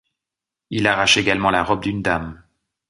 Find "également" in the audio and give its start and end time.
1.17-1.51